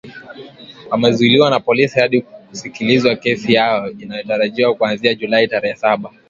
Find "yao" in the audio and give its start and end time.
3.53-3.89